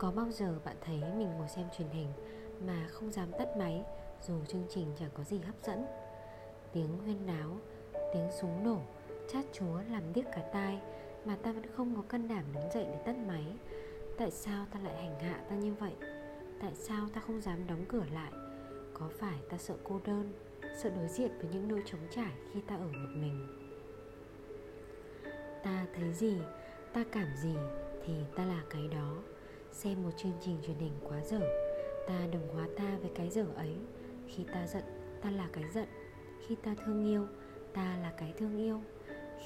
[0.00, 2.08] Có bao giờ bạn thấy mình ngồi xem truyền hình
[2.66, 3.84] mà không dám tắt máy
[4.22, 5.86] dù chương trình chẳng có gì hấp dẫn?
[6.72, 7.56] Tiếng huyên náo,
[7.92, 8.80] tiếng súng nổ,
[9.32, 10.80] chát chúa làm điếc cả tai
[11.24, 13.44] mà ta vẫn không có cân đảm đứng dậy để tắt máy.
[14.18, 15.92] Tại sao ta lại hành hạ ta như vậy?
[16.60, 18.32] Tại sao ta không dám đóng cửa lại?
[18.94, 20.32] Có phải ta sợ cô đơn,
[20.82, 23.46] sợ đối diện với những nỗi trống trải khi ta ở một mình?
[25.62, 26.36] Ta thấy gì,
[26.92, 27.54] ta cảm gì
[28.04, 29.16] thì ta là cái đó
[29.72, 31.40] xem một chương trình truyền hình quá dở.
[32.06, 33.76] Ta đồng hóa ta với cái dở ấy.
[34.26, 34.82] Khi ta giận,
[35.22, 35.88] ta là cái giận.
[36.46, 37.26] Khi ta thương yêu,
[37.72, 38.80] ta là cái thương yêu.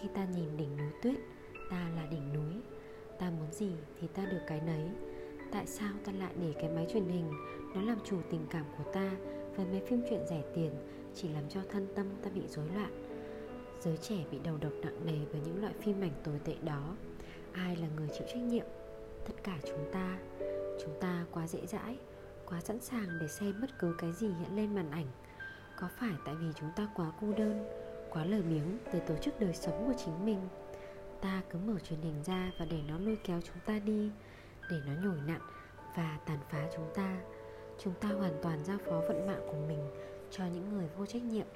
[0.00, 1.16] Khi ta nhìn đỉnh núi tuyết,
[1.70, 2.62] ta là đỉnh núi.
[3.18, 4.88] Ta muốn gì thì ta được cái nấy.
[5.52, 7.32] Tại sao ta lại để cái máy truyền hình,
[7.74, 9.10] nó làm chủ tình cảm của ta
[9.56, 10.70] với mấy phim truyện rẻ tiền,
[11.14, 13.06] chỉ làm cho thân tâm ta bị rối loạn?
[13.80, 16.96] Giới trẻ bị đầu độc nặng nề với những loại phim ảnh tồi tệ đó.
[17.52, 18.66] Ai là người chịu trách nhiệm?
[19.26, 20.18] Tất cả chúng ta.
[20.82, 21.96] Chúng ta quá dễ dãi,
[22.46, 25.06] quá sẵn sàng để xem bất cứ cái gì hiện lên màn ảnh.
[25.76, 27.68] Có phải tại vì chúng ta quá cô đơn,
[28.10, 30.48] quá lười biếng để tổ chức đời sống của chính mình?
[31.20, 34.10] Ta cứ mở truyền hình ra và để nó lôi kéo chúng ta đi,
[34.70, 35.40] để nó nhồi nặn
[35.96, 37.16] và tàn phá chúng ta.
[37.78, 39.90] Chúng ta hoàn toàn giao phó vận mạng của mình
[40.30, 41.46] cho những người vô trách nhiệm.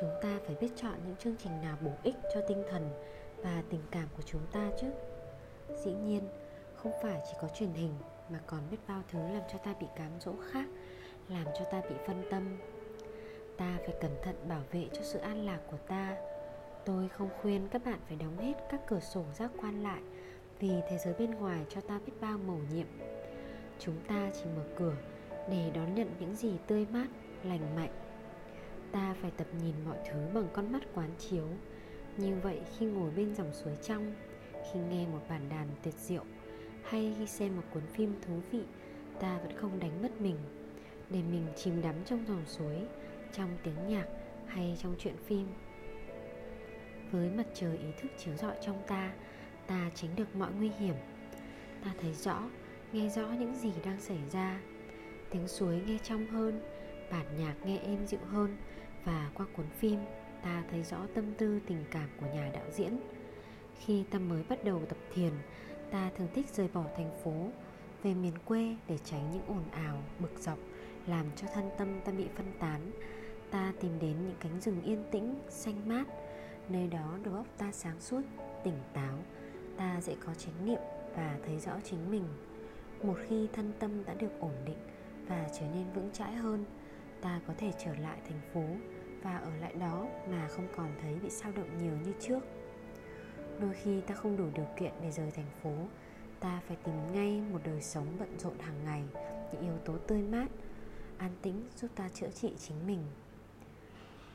[0.00, 2.90] Chúng ta phải biết chọn những chương trình nào bổ ích cho tinh thần
[3.36, 4.86] và tình cảm của chúng ta chứ.
[5.84, 6.28] Dĩ nhiên
[6.84, 7.94] không phải chỉ có truyền hình
[8.28, 10.66] mà còn biết bao thứ làm cho ta bị cám dỗ khác,
[11.28, 12.58] làm cho ta bị phân tâm.
[13.56, 16.16] Ta phải cẩn thận bảo vệ cho sự an lạc của ta.
[16.84, 20.02] Tôi không khuyên các bạn phải đóng hết các cửa sổ giác quan lại,
[20.60, 22.86] vì thế giới bên ngoài cho ta biết bao màu nhiệm.
[23.78, 24.96] Chúng ta chỉ mở cửa
[25.50, 27.06] để đón nhận những gì tươi mát,
[27.44, 27.92] lành mạnh.
[28.92, 31.46] Ta phải tập nhìn mọi thứ bằng con mắt quán chiếu.
[32.16, 34.14] Như vậy khi ngồi bên dòng suối trong,
[34.52, 36.24] khi nghe một bản đàn tuyệt diệu
[36.84, 38.62] hay khi xem một cuốn phim thú vị,
[39.20, 40.36] ta vẫn không đánh mất mình.
[41.10, 42.76] Để mình chìm đắm trong dòng suối,
[43.32, 44.06] trong tiếng nhạc
[44.46, 45.46] hay trong chuyện phim.
[47.10, 49.12] Với mặt trời ý thức chiếu rọi trong ta
[49.66, 50.94] ta tránh được mọi nguy hiểm.
[51.84, 52.42] Ta thấy rõ,
[52.92, 54.60] nghe rõ những gì đang xảy ra.
[55.30, 56.60] Tiếng suối nghe trong hơn,
[57.10, 58.56] bản nhạc nghe êm dịu hơn,
[59.04, 59.98] và qua cuốn phim,
[60.42, 62.98] ta thấy rõ tâm tư, tình cảm của nhà đạo diễn.
[63.78, 65.32] Khi ta mới bắt đầu tập thiền
[65.94, 67.32] ta thường thích rời bỏ thành phố,
[68.02, 70.58] về miền quê để tránh những ồn ào, bực dọc,
[71.06, 72.90] làm cho thân tâm ta bị phân tán.
[73.50, 76.04] Ta tìm đến những cánh rừng yên tĩnh, xanh mát,
[76.68, 78.22] nơi đó đầu óc ta sáng suốt,
[78.64, 79.18] tỉnh táo.
[79.76, 80.80] Ta sẽ có chánh niệm
[81.16, 82.24] và thấy rõ chính mình.
[83.02, 84.78] Một khi thân tâm đã được ổn định
[85.28, 86.64] và trở nên vững chãi hơn,
[87.20, 88.64] ta có thể trở lại thành phố
[89.22, 92.40] và ở lại đó mà không còn thấy bị sao động nhiều như trước
[93.60, 95.72] đôi khi ta không đủ điều kiện để rời thành phố,
[96.40, 99.02] ta phải tìm ngay một đời sống bận rộn hàng ngày,
[99.52, 100.46] những yếu tố tươi mát,
[101.18, 103.02] an tĩnh giúp ta chữa trị chính mình.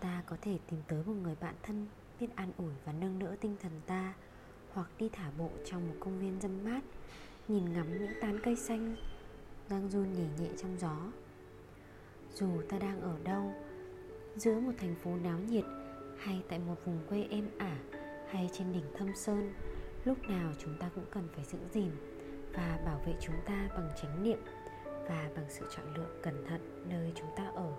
[0.00, 1.86] Ta có thể tìm tới một người bạn thân
[2.20, 4.14] biết an ủi và nâng đỡ tinh thần ta,
[4.72, 6.80] hoặc đi thả bộ trong một công viên dâm mát,
[7.48, 8.96] nhìn ngắm những tán cây xanh
[9.70, 10.96] đang run nhẹ nhẹ trong gió.
[12.34, 13.52] Dù ta đang ở đâu,
[14.36, 15.64] giữa một thành phố náo nhiệt
[16.18, 17.78] hay tại một vùng quê êm ả
[18.34, 19.52] hay trên đỉnh thâm sơn,
[20.04, 21.90] lúc nào chúng ta cũng cần phải giữ gìn
[22.54, 24.38] và bảo vệ chúng ta bằng chánh niệm
[25.08, 27.72] và bằng sự chọn lựa cẩn thận nơi chúng ta ở.